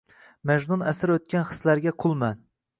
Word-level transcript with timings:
Majnun 0.51 0.85
asir 0.93 1.15
o‘tgan 1.17 1.47
hislarga 1.53 1.97
qulman. 2.05 2.45